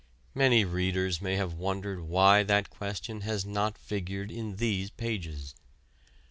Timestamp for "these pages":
4.55-5.53